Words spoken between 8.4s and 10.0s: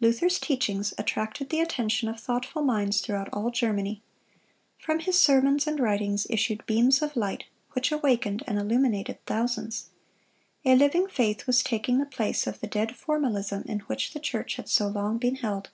and illuminated thousands.